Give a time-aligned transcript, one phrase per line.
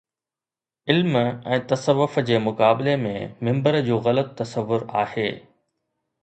[0.93, 3.13] علم ۽ تصوف جي مقابلي ۾
[3.49, 5.29] منبر جو غلط تصور آهي